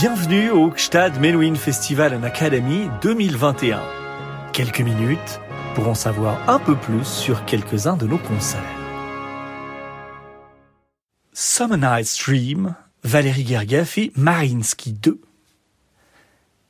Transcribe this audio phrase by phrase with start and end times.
[0.00, 3.82] Bienvenue au Gstad Menuhin Festival and Academy 2021.
[4.52, 5.40] Quelques minutes
[5.74, 8.62] pour en savoir un peu plus sur quelques-uns de nos concerts.
[11.32, 15.20] Summer Night Dream, Valérie Gergiev et Marinsky 2.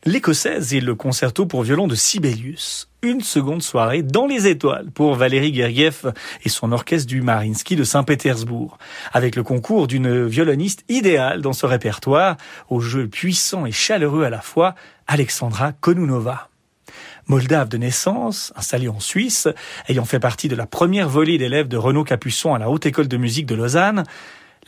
[0.05, 2.89] L'Écossaise et le concerto pour violon de Sibelius.
[3.03, 6.13] Une seconde soirée dans les étoiles pour Valérie Gergiev
[6.45, 8.79] et son orchestre du Marinsky de Saint-Pétersbourg,
[9.13, 12.37] avec le concours d'une violoniste idéale dans ce répertoire,
[12.71, 14.77] au jeu puissant et chaleureux à la fois,
[15.09, 16.49] Alexandra Konunova.
[17.27, 19.49] Moldave de naissance, installée en Suisse,
[19.89, 23.09] ayant fait partie de la première volée d'élèves de Renaud Capuçon à la Haute École
[23.09, 24.05] de musique de Lausanne,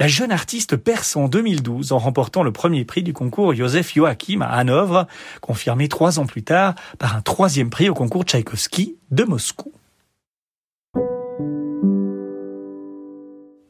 [0.00, 4.40] la jeune artiste perce en 2012 en remportant le premier prix du concours Joseph Joachim
[4.40, 5.06] à Hanovre,
[5.42, 9.72] confirmé trois ans plus tard par un troisième prix au concours Tchaïkovski de Moscou.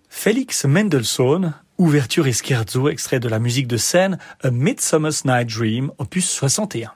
[0.08, 5.90] Félix Mendelssohn, ouverture et scherzo extrait de la musique de scène A Midsummer's Night Dream,
[5.98, 6.92] opus 61.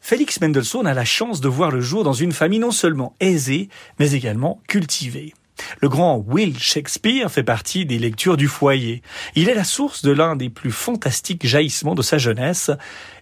[0.00, 3.70] Félix Mendelssohn a la chance de voir le jour dans une famille non seulement aisée,
[3.98, 5.34] mais également cultivée.
[5.80, 9.02] Le grand Will Shakespeare fait partie des lectures du foyer.
[9.34, 12.70] Il est la source de l'un des plus fantastiques jaillissements de sa jeunesse,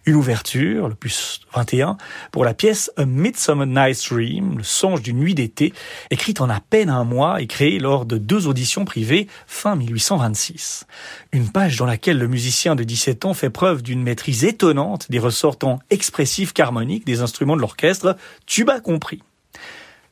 [0.06, 1.96] une ouverture, le plus 21,
[2.32, 5.72] pour la pièce A Midsummer Night's Dream, le songe d'une nuit d'été,
[6.10, 10.86] écrite en à peine un mois et créée lors de deux auditions privées fin 1826.
[11.32, 15.18] Une page dans laquelle le musicien de 17 ans fait preuve d'une maîtrise étonnante des
[15.18, 18.16] ressorts tant expressifs qu'harmoniques des instruments de l'orchestre,
[18.46, 19.22] tuba compris.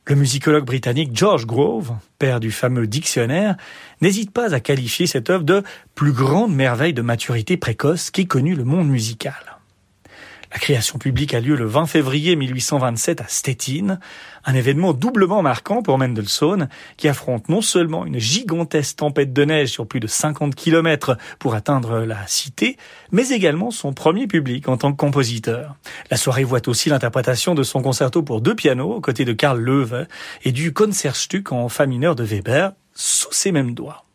[0.09, 3.57] Le musicologue britannique George Grove, père du fameux dictionnaire,
[3.99, 5.63] n'hésite pas à qualifier cette œuvre de
[5.95, 9.56] plus grande merveille de maturité précoce qu'ait connue le monde musical.
[10.57, 13.99] La création publique a lieu le 20 février 1827 à Stettin,
[14.43, 19.69] un événement doublement marquant pour Mendelssohn, qui affronte non seulement une gigantesque tempête de neige
[19.69, 22.75] sur plus de 50 km pour atteindre la cité,
[23.11, 25.75] mais également son premier public en tant que compositeur.
[26.09, 29.59] La soirée voit aussi l'interprétation de son concerto pour deux pianos aux côtés de Karl
[29.59, 30.07] Löwe
[30.43, 34.06] et du Concertstück en fa mineur de Weber sous ses mêmes doigts.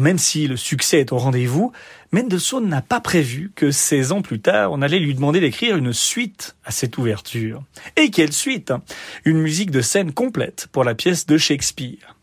[0.00, 1.72] Même si le succès est au rendez-vous,
[2.12, 5.92] Mendelssohn n'a pas prévu que 16 ans plus tard, on allait lui demander d'écrire une
[5.92, 7.62] suite à cette ouverture.
[7.96, 8.82] Et quelle suite hein?
[9.24, 12.16] Une musique de scène complète pour la pièce de Shakespeare.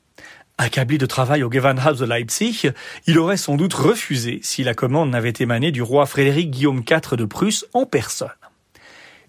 [0.57, 2.72] Accablé de travail au Gewandhaus de Leipzig,
[3.07, 7.17] il aurait sans doute refusé si la commande n'avait émané du roi Frédéric Guillaume IV
[7.17, 8.29] de Prusse en personne.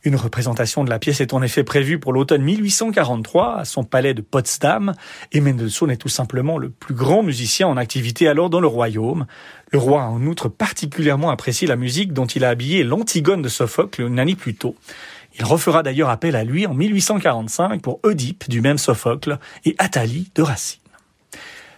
[0.05, 4.13] Une représentation de la pièce est en effet prévue pour l'automne 1843 à son palais
[4.13, 4.93] de Potsdam,
[5.33, 9.25] et Mendelssohn est tout simplement le plus grand musicien en activité alors dans le royaume.
[9.73, 13.49] Le roi a en outre particulièrement apprécié la musique dont il a habillé l'Antigone de
[13.49, 14.77] Sophocle une année plus tôt.
[15.39, 20.31] Il refera d'ailleurs appel à lui en 1845 pour Oedipe du même Sophocle et Athalie
[20.35, 20.84] de Racine.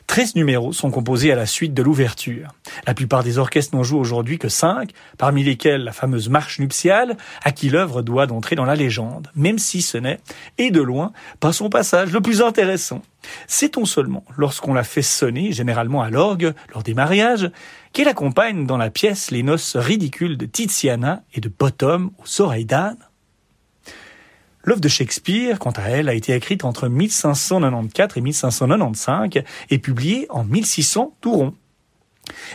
[0.07, 2.55] 13 numéros sont composés à la suite de l'ouverture.
[2.87, 7.17] La plupart des orchestres n'en jouent aujourd'hui que 5, parmi lesquels la fameuse marche nuptiale,
[7.43, 10.21] à qui l'œuvre doit d'entrer dans la légende, même si ce n'est,
[10.59, 13.03] et de loin, pas son passage le plus intéressant.
[13.49, 17.51] Sait-on seulement, lorsqu'on la fait sonner, généralement à l'orgue, lors des mariages,
[17.93, 22.65] qu'elle accompagne dans la pièce les noces ridicules de Tiziana et de Bottom aux oreilles
[22.65, 22.97] d'âne
[24.67, 30.27] L'œuvre de Shakespeare, quant à elle, a été écrite entre 1594 et 1595 et publiée
[30.29, 31.55] en 1600 tout rond.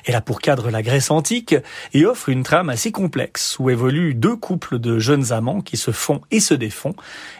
[0.03, 1.55] Elle a pour cadre la Grèce antique
[1.93, 5.91] et offre une trame assez complexe où évoluent deux couples de jeunes amants qui se
[5.91, 6.95] font et se défont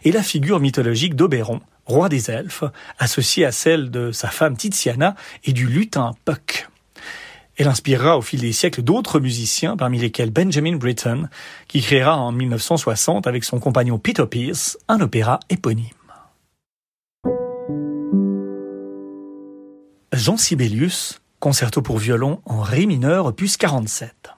[0.06, 2.64] et la figure mythologique d'Oberon, roi des elfes,
[2.98, 6.71] associée à celle de sa femme Tiziana et du lutin Puck.
[7.62, 11.30] Elle inspirera au fil des siècles d'autres musiciens, parmi lesquels Benjamin Britten,
[11.68, 15.86] qui créera en 1960 avec son compagnon Peter Pierce un opéra éponyme.
[20.12, 24.32] Jean Sibelius, concerto pour violon en ré mineur opus 47.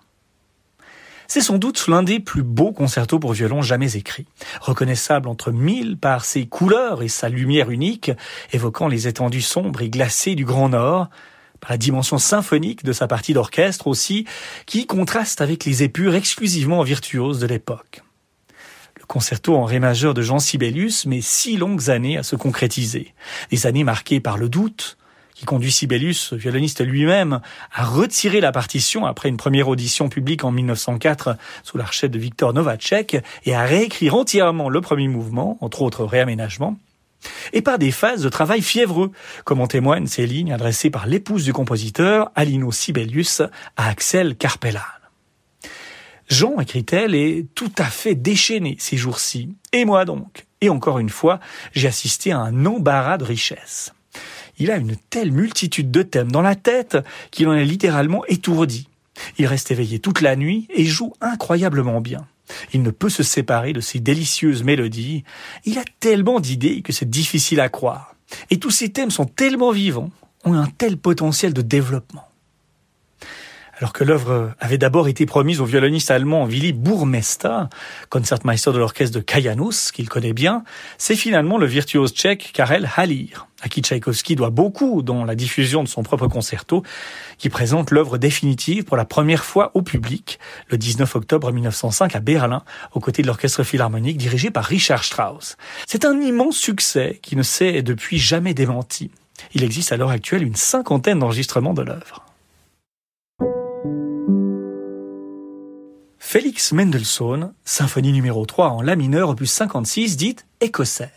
[1.30, 4.28] C'est sans doute l'un des plus beaux concertos pour violon jamais écrits,
[4.60, 8.12] reconnaissable entre mille par ses couleurs et sa lumière unique,
[8.52, 11.08] évoquant les étendues sombres et glacées du Grand Nord,
[11.70, 14.26] la dimension symphonique de sa partie d'orchestre aussi,
[14.66, 18.02] qui contraste avec les épures exclusivement virtuoses de l'époque.
[19.00, 23.14] Le concerto en ré majeur de Jean Sibelius met six longues années à se concrétiser,
[23.52, 24.98] des années marquées par le doute,
[25.36, 27.42] qui conduit Sibelius, violoniste lui-même,
[27.74, 32.54] à retirer la partition après une première audition publique en 1904 sous l'archet de Viktor
[32.54, 36.78] Novacek et à réécrire entièrement le premier mouvement, entre autres réaménagements,
[37.54, 39.12] et par des phases de travail fiévreux,
[39.46, 43.42] comme en témoignent ces lignes adressées par l'épouse du compositeur, Alino Sibelius,
[43.78, 44.82] à Axel Carpellan.
[46.30, 49.50] Jean, écrit-elle, est tout à fait déchaîné ces jours-ci.
[49.72, 50.46] Et moi donc.
[50.62, 51.40] Et encore une fois,
[51.74, 53.94] j'ai assisté à un embarras de richesse.
[54.58, 56.98] Il a une telle multitude de thèmes dans la tête
[57.32, 58.88] qu'il en est littéralement étourdi.
[59.38, 62.26] Il reste éveillé toute la nuit et joue incroyablement bien.
[62.74, 65.24] Il ne peut se séparer de ces délicieuses mélodies.
[65.66, 68.16] Il a tellement d'idées que c'est difficile à croire.
[68.50, 70.10] Et tous ces thèmes sont tellement vivants,
[70.44, 72.28] ont un tel potentiel de développement.
[73.84, 77.64] Alors que l'œuvre avait d'abord été promise au violoniste allemand Willy Burmester,
[78.10, 80.64] concertmeister de l'orchestre de Kajanus, qu'il connaît bien,
[80.98, 85.84] c'est finalement le virtuose tchèque Karel Halir, à qui Tchaïkovski doit beaucoup dans la diffusion
[85.84, 86.82] de son propre concerto,
[87.38, 90.40] qui présente l'œuvre définitive pour la première fois au public
[90.70, 92.64] le 19 octobre 1905 à Berlin,
[92.94, 95.58] aux côtés de l'orchestre philharmonique dirigé par Richard Strauss.
[95.88, 99.12] C'est un immense succès qui ne s'est depuis jamais démenti.
[99.54, 102.24] Il existe à l'heure actuelle une cinquantaine d'enregistrements de l'œuvre.
[106.34, 111.12] Félix Mendelssohn, symphonie numéro 3 en La mineur, opus 56, dite écossaise.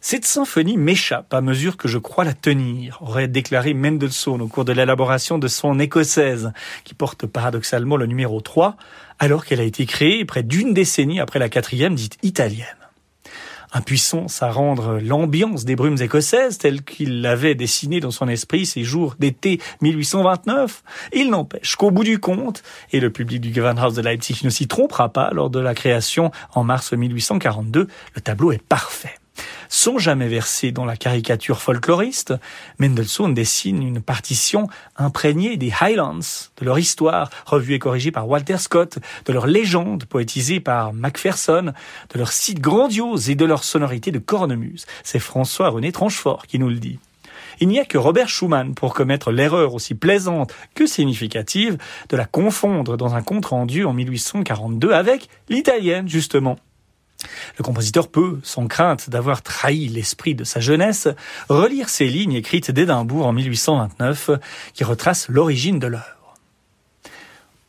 [0.00, 4.64] Cette symphonie m'échappe à mesure que je crois la tenir, aurait déclaré Mendelssohn au cours
[4.64, 6.52] de l'élaboration de son écossaise,
[6.84, 8.76] qui porte paradoxalement le numéro 3,
[9.18, 12.81] alors qu'elle a été créée près d'une décennie après la quatrième dite italienne
[13.72, 18.84] impuissance à rendre l'ambiance des brumes écossaises telle qu'il l'avait dessinée dans son esprit ces
[18.84, 20.82] jours d'été 1829.
[21.14, 24.68] Il n'empêche qu'au bout du compte, et le public du Gewandhaus de Leipzig ne s'y
[24.68, 29.21] trompera pas lors de la création en mars 1842, le tableau est parfait
[29.72, 32.34] sans jamais verser dans la caricature folkloriste,
[32.78, 38.58] Mendelssohn dessine une partition imprégnée des Highlands, de leur histoire, revue et corrigée par Walter
[38.58, 41.72] Scott, de leur légende, poétisée par Macpherson,
[42.12, 44.84] de leur site grandiose et de leur sonorité de cornemuse.
[45.04, 46.98] C'est François-René Tranchefort qui nous le dit.
[47.58, 51.78] Il n'y a que Robert Schumann pour commettre l'erreur aussi plaisante que significative
[52.10, 56.58] de la confondre dans un compte rendu en 1842 avec l'italienne, justement.
[57.58, 61.08] Le compositeur peut, sans crainte d'avoir trahi l'esprit de sa jeunesse,
[61.48, 64.30] relire ces lignes écrites d'Édimbourg en 1829
[64.74, 66.36] qui retracent l'origine de l'œuvre.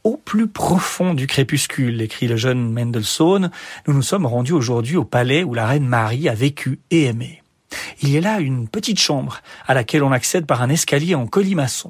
[0.03, 3.51] Au plus profond du crépuscule, écrit le jeune Mendelssohn,
[3.87, 7.41] nous nous sommes rendus aujourd'hui au palais où la reine Marie a vécu et aimé.
[8.01, 11.25] Il y a là une petite chambre à laquelle on accède par un escalier en
[11.25, 11.89] colimaçon.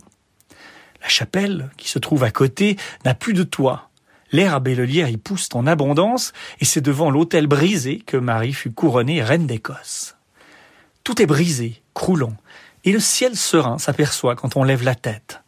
[1.01, 3.89] La chapelle, qui se trouve à côté, n'a plus de toit,
[4.33, 8.51] L'herbe et le lierre y poussent en abondance, et c'est devant l'autel brisé que Marie
[8.51, 10.15] fut couronnée reine d'Écosse.
[11.03, 12.35] Tout est brisé, croulant,
[12.83, 15.41] et le ciel serein s'aperçoit quand on lève la tête.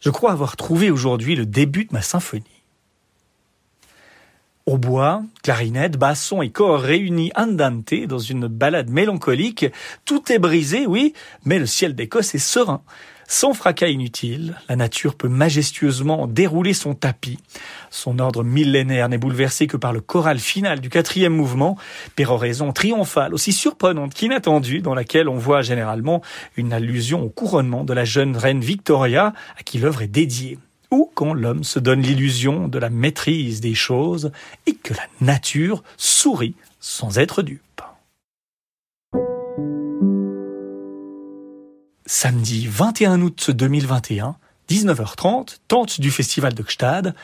[0.00, 2.44] Je crois avoir trouvé aujourd'hui le début de ma symphonie.
[4.66, 9.66] Au bois, clarinette, basson et corps réunis andante dans une balade mélancolique,
[10.06, 11.12] tout est brisé, oui,
[11.44, 12.82] mais le ciel d'Écosse est serein.
[13.26, 17.38] Sans fracas inutile, la nature peut majestueusement dérouler son tapis.
[17.90, 21.76] Son ordre millénaire n'est bouleversé que par le choral final du quatrième mouvement,
[22.16, 26.22] péroraison triomphale aussi surprenante qu'inattendue, dans laquelle on voit généralement
[26.56, 30.58] une allusion au couronnement de la jeune reine Victoria, à qui l'œuvre est dédiée.
[30.90, 34.30] Ou quand l'homme se donne l'illusion de la maîtrise des choses
[34.66, 37.82] et que la nature sourit sans être dupe.
[42.06, 44.36] Samedi 21 août 2021,
[44.70, 47.14] 19h30, tente du festival de Gstad,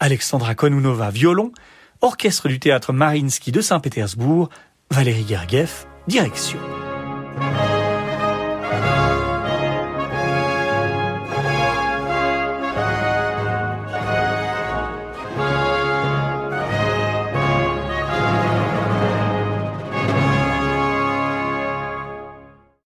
[0.00, 1.52] Alexandra Konunova violon,
[2.00, 4.50] orchestre du théâtre Marinsky de Saint-Pétersbourg,
[4.90, 6.58] Valérie Gergiev, direction.